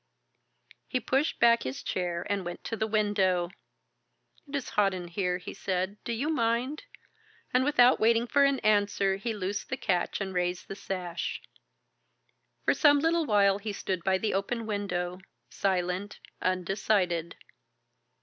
[0.87, 3.51] He pushed back his chair and went to the window.
[4.47, 6.03] "It is hot in here," he said.
[6.03, 6.85] "Do you mind?"
[7.53, 11.39] and without waiting for an answer he loosed the catch and raised the sash.
[12.65, 15.19] For some little while he stood by the open window,
[15.51, 17.35] silent, undecided.